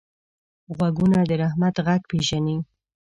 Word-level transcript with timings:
غوږونه 0.77 1.19
د 1.29 1.31
رحمت 1.41 1.75
غږ 1.85 2.01
پېژني 2.09 2.57